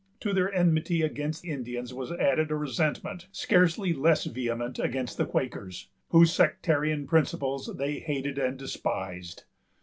[0.21, 5.89] To their enmity against Indians was added a resentment, scarcely less vehement, against the Quakers,
[6.09, 9.43] whose sectarian principles they hated and despised.